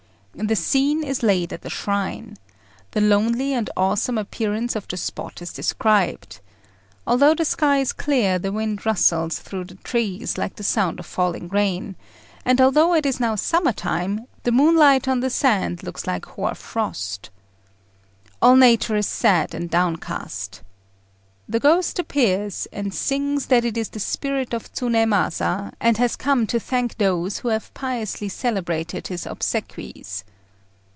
The 0.33 0.55
scene 0.55 1.03
is 1.03 1.23
laid 1.23 1.51
at 1.51 1.61
the 1.61 1.69
shrine. 1.69 2.37
The 2.91 3.01
lonely 3.01 3.53
and 3.53 3.69
awesome 3.75 4.17
appearance 4.17 4.77
of 4.77 4.87
the 4.87 4.95
spot 4.95 5.41
is 5.41 5.51
described. 5.51 6.39
Although 7.05 7.35
the 7.35 7.43
sky 7.43 7.79
is 7.79 7.91
clear, 7.91 8.39
the 8.39 8.53
wind 8.53 8.85
rustles 8.85 9.39
through 9.39 9.65
the 9.65 9.75
trees 9.75 10.37
like 10.37 10.55
the 10.55 10.63
sound 10.63 10.99
of 11.01 11.05
falling 11.05 11.49
rain; 11.49 11.97
and 12.45 12.61
although 12.61 12.93
it 12.93 13.05
is 13.05 13.19
now 13.19 13.35
summer 13.35 13.73
time, 13.73 14.25
the 14.43 14.53
moonlight 14.53 15.05
on 15.05 15.19
the 15.19 15.29
sand 15.29 15.83
looks 15.83 16.07
like 16.07 16.23
hoar 16.25 16.55
frost. 16.55 17.29
All 18.41 18.55
nature 18.55 18.95
is 18.95 19.07
sad 19.07 19.53
and 19.53 19.69
downcast. 19.69 20.61
The 21.49 21.59
ghost 21.59 21.99
appears, 21.99 22.65
and 22.71 22.93
sings 22.93 23.47
that 23.47 23.65
it 23.65 23.75
is 23.75 23.89
the 23.89 23.99
spirit 23.99 24.53
of 24.53 24.71
Tsunémasa, 24.71 25.73
and 25.81 25.97
has 25.97 26.15
come 26.15 26.47
to 26.47 26.61
thank 26.61 26.95
those 26.97 27.39
who 27.39 27.49
have 27.49 27.73
piously 27.73 28.29
celebrated 28.29 29.07
his 29.07 29.25
obsequies. 29.25 30.23